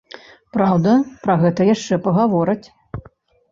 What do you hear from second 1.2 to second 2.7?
пра гэта яшчэ пагавораць.